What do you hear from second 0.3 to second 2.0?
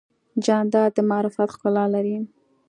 جانداد د معرفت ښکلا